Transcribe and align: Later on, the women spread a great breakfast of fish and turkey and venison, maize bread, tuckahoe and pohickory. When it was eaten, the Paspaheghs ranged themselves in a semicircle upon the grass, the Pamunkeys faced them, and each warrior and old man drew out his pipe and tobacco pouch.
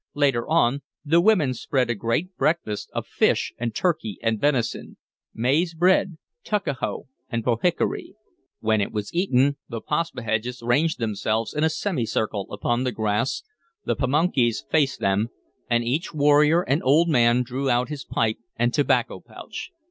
Later 0.15 0.47
on, 0.49 0.81
the 1.05 1.21
women 1.21 1.53
spread 1.53 1.91
a 1.91 1.93
great 1.93 2.35
breakfast 2.35 2.89
of 2.91 3.05
fish 3.05 3.53
and 3.59 3.75
turkey 3.75 4.17
and 4.23 4.41
venison, 4.41 4.97
maize 5.31 5.75
bread, 5.75 6.17
tuckahoe 6.43 7.05
and 7.29 7.43
pohickory. 7.43 8.15
When 8.61 8.81
it 8.81 8.91
was 8.91 9.13
eaten, 9.13 9.57
the 9.69 9.79
Paspaheghs 9.79 10.63
ranged 10.63 10.97
themselves 10.97 11.53
in 11.53 11.63
a 11.63 11.69
semicircle 11.69 12.47
upon 12.51 12.83
the 12.83 12.91
grass, 12.91 13.43
the 13.85 13.95
Pamunkeys 13.95 14.65
faced 14.71 15.01
them, 15.01 15.29
and 15.69 15.83
each 15.83 16.15
warrior 16.15 16.63
and 16.63 16.81
old 16.83 17.07
man 17.07 17.43
drew 17.43 17.69
out 17.69 17.89
his 17.89 18.03
pipe 18.03 18.37
and 18.55 18.73
tobacco 18.73 19.19
pouch. 19.19 19.69